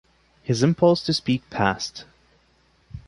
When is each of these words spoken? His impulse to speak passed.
His 0.41 0.63
impulse 0.63 1.03
to 1.03 1.13
speak 1.13 1.47
passed. 1.51 2.05